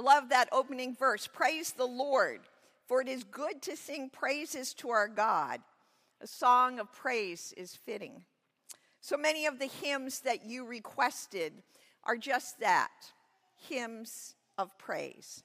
I 0.00 0.02
love 0.02 0.30
that 0.30 0.48
opening 0.50 0.96
verse 0.96 1.26
Praise 1.26 1.72
the 1.72 1.84
Lord, 1.84 2.40
for 2.88 3.02
it 3.02 3.08
is 3.08 3.22
good 3.22 3.60
to 3.60 3.76
sing 3.76 4.08
praises 4.08 4.72
to 4.74 4.88
our 4.88 5.08
God. 5.08 5.60
A 6.22 6.26
song 6.26 6.80
of 6.80 6.90
praise 6.90 7.52
is 7.54 7.76
fitting. 7.76 8.24
So 9.02 9.18
many 9.18 9.44
of 9.44 9.58
the 9.58 9.66
hymns 9.66 10.20
that 10.20 10.46
you 10.46 10.64
requested 10.64 11.52
are 12.04 12.16
just 12.16 12.60
that 12.60 12.88
hymns 13.68 14.36
of 14.56 14.70
praise. 14.78 15.44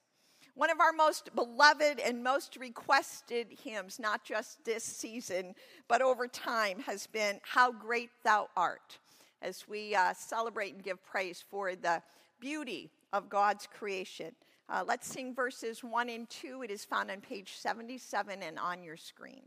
One 0.54 0.70
of 0.70 0.80
our 0.80 0.94
most 0.94 1.36
beloved 1.36 2.00
and 2.00 2.24
most 2.24 2.56
requested 2.56 3.48
hymns, 3.62 4.00
not 4.00 4.24
just 4.24 4.64
this 4.64 4.86
season, 4.86 5.54
but 5.90 6.02
over 6.02 6.30
time, 6.30 6.80
has 6.80 7.08
been 7.08 7.42
How 7.44 7.74
Great 7.74 8.12
Thou 8.24 8.48
Art, 8.56 9.00
as 9.42 9.68
we 9.68 9.96
uh, 9.96 10.14
celebrate 10.14 10.76
and 10.76 10.84
give 10.84 11.04
praise 11.04 11.44
for 11.50 11.76
the 11.76 12.02
beauty 12.40 12.90
of 13.12 13.28
God's 13.28 13.68
creation. 13.68 14.34
Uh, 14.68 14.84
let's 14.88 15.08
sing 15.08 15.34
verses 15.34 15.84
1 15.84 16.10
and 16.10 16.30
2. 16.30 16.64
It 16.64 16.72
is 16.72 16.84
found 16.84 17.12
on 17.12 17.22
page 17.22 17.54
77 17.58 18.42
and 18.42 18.58
on 18.58 18.84
your 18.84 18.98
screen. 18.98 19.44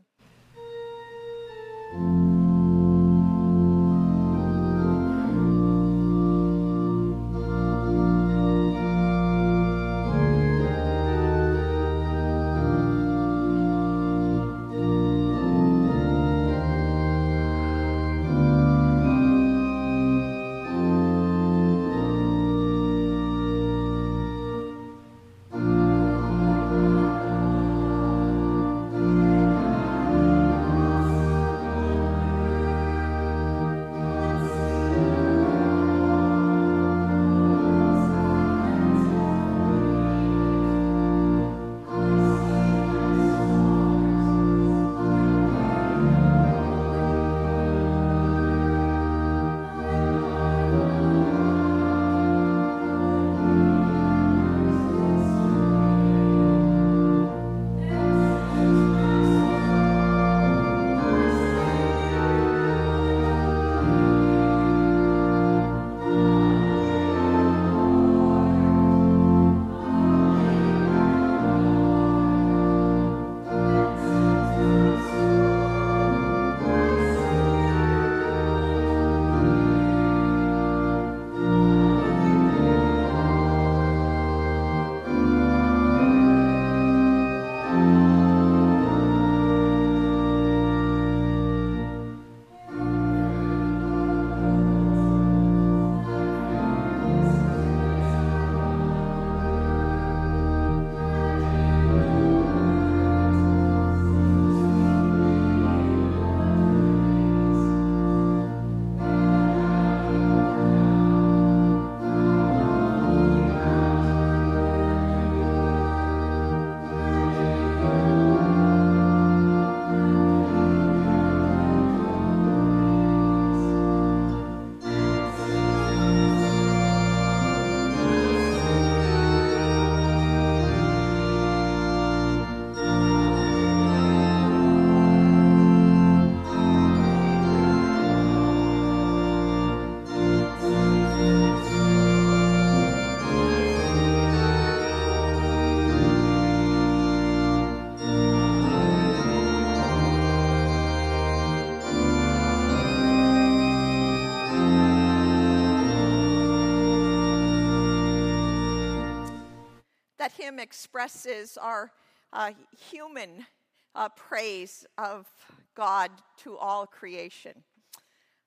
That 160.28 160.43
hymn 160.43 160.58
expresses 160.58 161.56
our 161.56 161.90
uh, 162.34 162.50
human 162.90 163.46
uh, 163.94 164.11
praise 164.11 164.84
of 164.99 165.26
God 165.75 166.11
to 166.38 166.56
all 166.58 166.87
creation. 166.87 167.52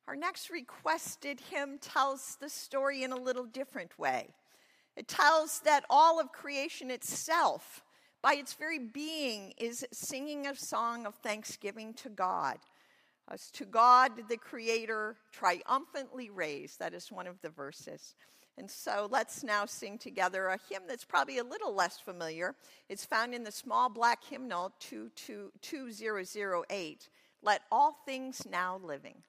Our 0.08 0.16
next 0.16 0.52
requested 0.52 1.42
hymn 1.50 1.80
tells 1.80 2.38
the 2.40 2.50
story 2.50 3.02
in 3.04 3.12
a 3.12 3.18
little 3.18 3.46
different 3.46 3.98
way. 3.98 4.28
It 4.96 5.08
tells 5.08 5.62
that 5.62 5.86
all 5.90 6.20
of 6.20 6.32
creation 6.32 6.92
itself, 6.92 7.84
by 8.22 8.34
its 8.34 8.54
very 8.54 8.80
being, 8.80 9.54
is 9.58 9.84
singing 9.92 10.46
a 10.46 10.56
song 10.56 11.08
of 11.08 11.16
thanksgiving 11.16 11.96
to 11.96 12.10
God. 12.10 12.58
As 13.28 13.50
to 13.52 13.66
God, 13.66 14.12
the 14.30 14.38
Creator, 14.38 15.16
triumphantly 15.32 16.30
raised. 16.30 16.78
That 16.78 16.94
is 16.94 17.12
one 17.12 17.26
of 17.26 17.42
the 17.42 17.50
verses. 17.50 18.14
And 18.58 18.70
so 18.70 19.08
let's 19.10 19.44
now 19.44 19.66
sing 19.66 19.98
together 19.98 20.48
a 20.48 20.60
hymn 20.70 20.84
that's 20.88 21.06
probably 21.06 21.40
a 21.40 21.44
little 21.44 21.74
less 21.74 22.00
familiar. 22.00 22.56
It's 22.90 23.06
found 23.06 23.34
in 23.34 23.44
the 23.44 23.52
small 23.52 23.90
black 23.90 24.24
hymnal 24.24 24.72
2008. 24.80 27.10
Let 27.42 27.62
all 27.72 27.98
things 28.06 28.46
now 28.50 28.80
living. 28.84 29.24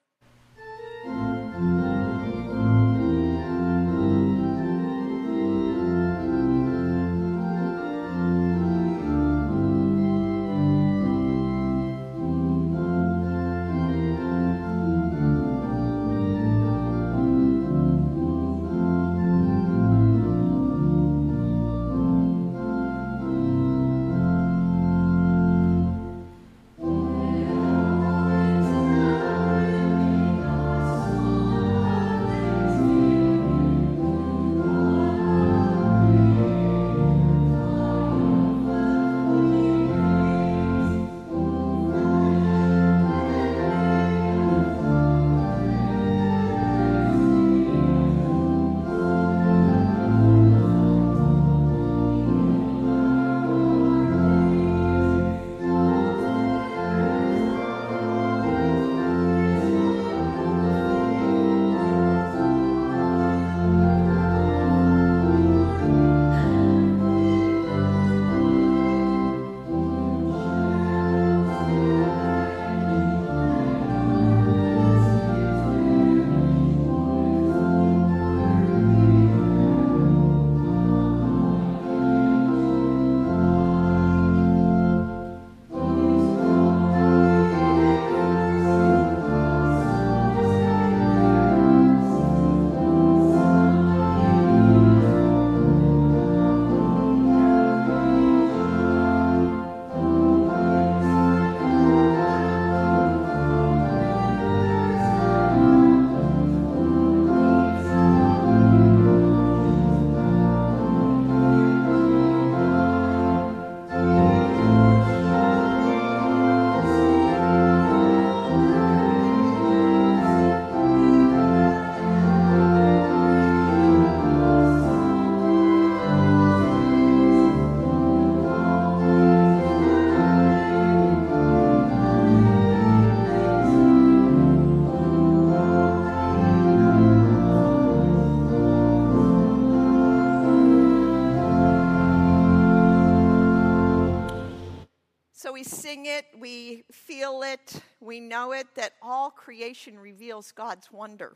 We 148.13 148.19
know 148.19 148.51
it 148.51 148.67
that 148.75 148.93
all 149.01 149.31
creation 149.31 149.97
reveals 149.97 150.51
God's 150.51 150.91
wonder. 150.91 151.35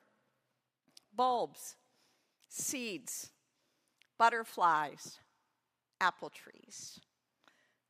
Bulbs, 1.12 1.76
seeds, 2.50 3.32
butterflies, 4.20 5.18
apple 6.00 6.30
trees. 6.30 7.00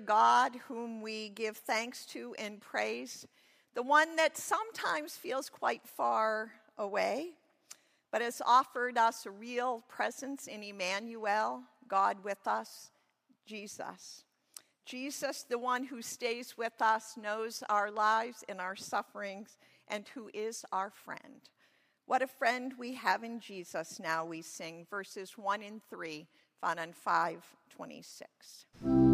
God 0.00 0.52
whom 0.68 1.02
we 1.02 1.28
give 1.28 1.56
thanks 1.56 2.04
to 2.06 2.34
and 2.38 2.60
praise, 2.60 3.26
the 3.74 3.82
one 3.82 4.16
that 4.16 4.36
sometimes 4.36 5.16
feels 5.16 5.48
quite 5.48 5.86
far 5.86 6.52
away, 6.76 7.30
but 8.10 8.22
has 8.22 8.42
offered 8.44 8.98
us 8.98 9.26
a 9.26 9.30
real 9.30 9.84
presence 9.88 10.46
in 10.46 10.62
Emmanuel, 10.62 11.62
God 11.88 12.24
with 12.24 12.46
us, 12.46 12.90
Jesus. 13.46 14.24
Jesus, 14.84 15.44
the 15.48 15.58
one 15.58 15.84
who 15.84 16.02
stays 16.02 16.58
with 16.58 16.80
us, 16.80 17.16
knows 17.16 17.62
our 17.68 17.90
lives 17.90 18.44
and 18.48 18.60
our 18.60 18.74
sufferings, 18.74 19.56
and 19.86 20.08
who 20.14 20.30
is 20.34 20.64
our 20.72 20.90
friend. 20.90 21.48
What 22.06 22.22
a 22.22 22.26
friend 22.26 22.72
we 22.76 22.94
have 22.94 23.22
in 23.22 23.38
Jesus 23.38 24.00
now, 24.00 24.24
we 24.24 24.42
sing 24.42 24.86
verses 24.90 25.38
1 25.38 25.62
and 25.62 25.80
3, 25.88 26.26
found 26.60 26.80
on 26.80 26.92
526. 26.92 29.09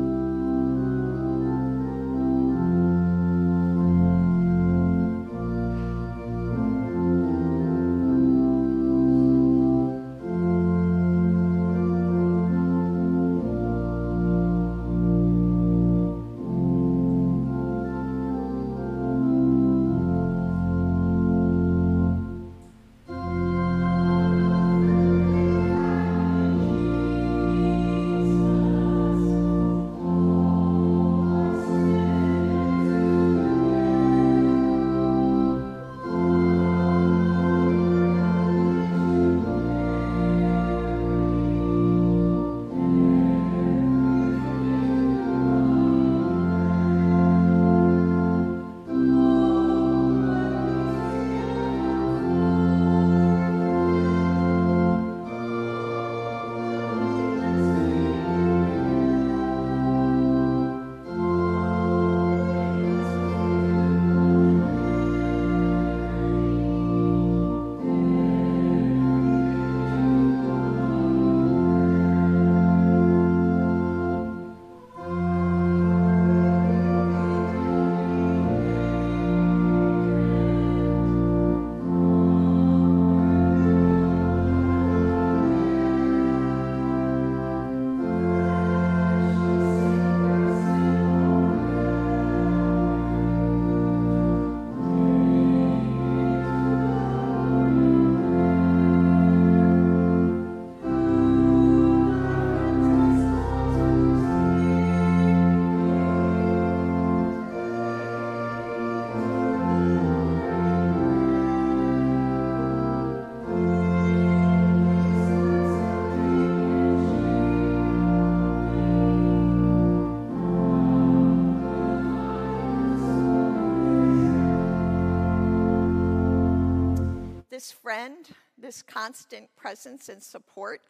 Friend, 127.86 128.30
this 128.58 128.82
constant 128.82 129.46
presence 129.54 130.08
and 130.08 130.20
support. 130.20 130.80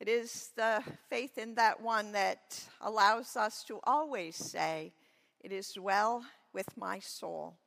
It 0.00 0.08
is 0.08 0.48
the 0.56 0.82
faith 1.10 1.36
in 1.36 1.56
that 1.56 1.82
one 1.82 2.12
that 2.12 2.64
allows 2.80 3.36
us 3.36 3.62
to 3.64 3.80
always 3.84 4.34
say, 4.34 4.94
It 5.44 5.52
is 5.52 5.78
well 5.78 6.24
with 6.54 6.74
my 6.74 7.00
soul. 7.00 7.58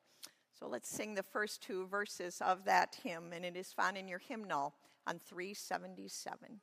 So 0.60 0.68
let's 0.68 0.90
sing 0.90 1.14
the 1.14 1.22
first 1.22 1.62
two 1.62 1.86
verses 1.86 2.42
of 2.44 2.66
that 2.66 2.98
hymn, 3.04 3.34
and 3.34 3.46
it 3.46 3.56
is 3.56 3.72
found 3.72 3.98
in 3.98 4.08
your 4.08 4.18
hymnal 4.18 4.74
on 5.06 5.20
377. 5.20 6.60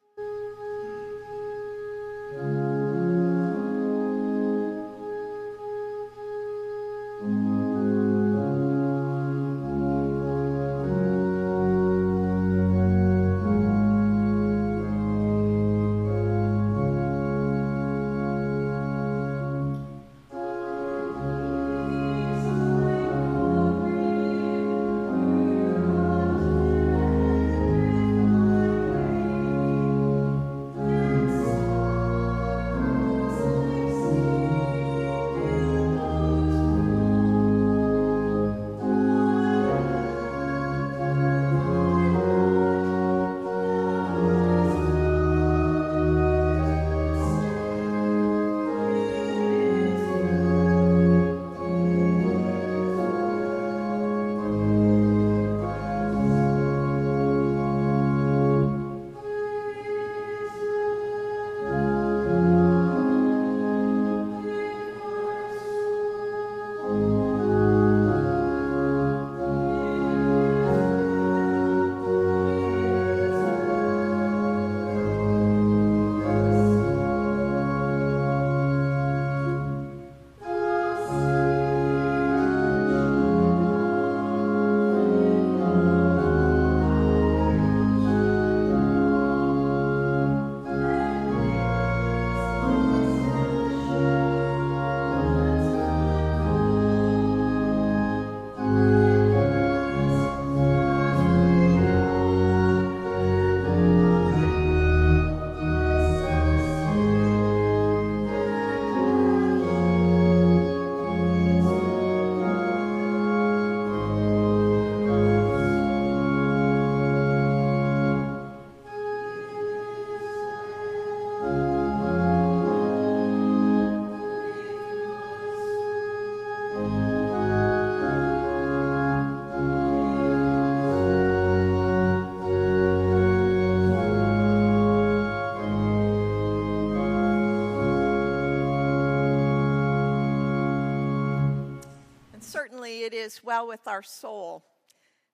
Well 143.44 143.68
with 143.68 143.86
our 143.86 144.02
soul 144.02 144.64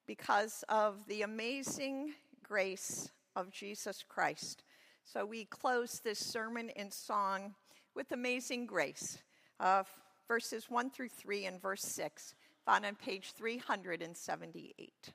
because 0.05 0.63
of 0.69 1.05
the 1.07 1.21
amazing 1.21 2.13
grace 2.43 3.09
of 3.35 3.51
Jesus 3.51 4.03
Christ. 4.07 4.63
So 5.03 5.25
we 5.25 5.45
close 5.45 5.99
this 5.99 6.19
sermon 6.19 6.69
in 6.75 6.91
song 6.91 7.55
with 7.95 8.11
amazing 8.11 8.65
grace, 8.65 9.17
uh, 9.59 9.83
verses 10.27 10.69
1 10.69 10.89
through 10.91 11.09
3 11.09 11.45
and 11.45 11.61
verse 11.61 11.81
6, 11.83 12.35
found 12.65 12.85
on 12.85 12.95
page 12.95 13.31
378. 13.37 15.13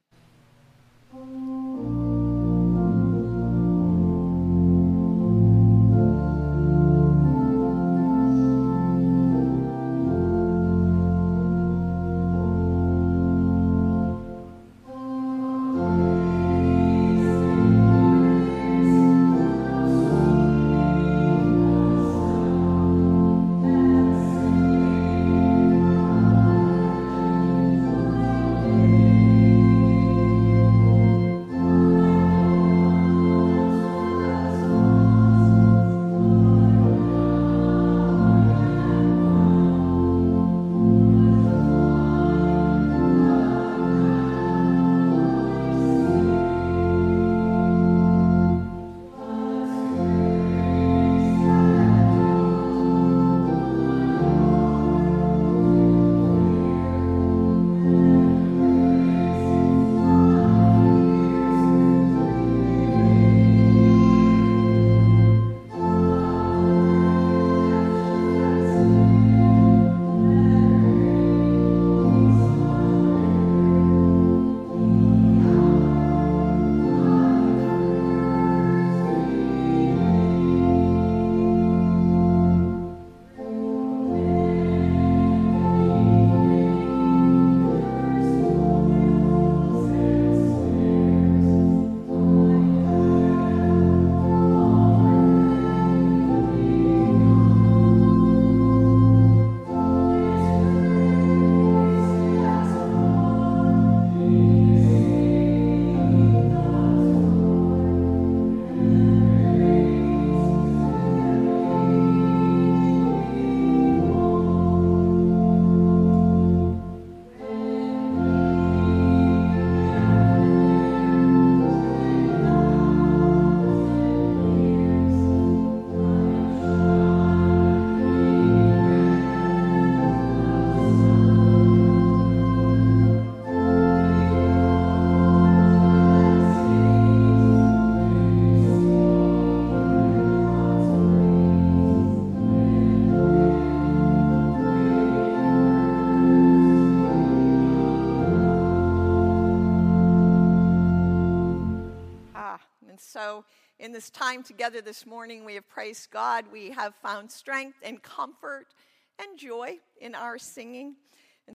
This 154.02 154.10
time 154.10 154.43
together 154.43 154.80
this 154.80 155.06
morning, 155.06 155.45
we 155.45 155.54
have 155.54 155.69
praised 155.69 156.10
God. 156.10 156.47
We 156.50 156.71
have 156.73 156.93
found 157.04 157.30
strength 157.30 157.78
and 157.84 158.02
comfort 158.02 158.75
and 159.21 159.38
joy 159.38 159.78
in 160.00 160.17
our 160.17 160.38
singing. 160.38 160.97